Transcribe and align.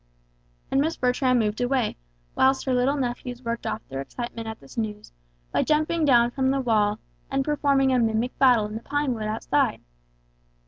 And 0.71 0.81
Miss 0.81 0.97
Bertram 0.97 1.37
moved 1.37 1.61
away, 1.61 1.95
whilst 2.33 2.65
her 2.65 2.73
little 2.73 2.97
nephews 2.97 3.43
worked 3.43 3.67
off 3.67 3.83
their 3.87 4.01
excitement 4.01 4.47
at 4.47 4.59
this 4.59 4.75
news, 4.75 5.11
by 5.51 5.61
jumping 5.61 6.05
down 6.05 6.31
from 6.31 6.49
the 6.49 6.59
wall, 6.59 6.97
and 7.29 7.45
performing 7.45 7.93
a 7.93 7.99
mimic 7.99 8.35
battle 8.39 8.65
in 8.65 8.73
the 8.73 8.81
pine 8.81 9.13
wood 9.13 9.25
outside. 9.25 9.79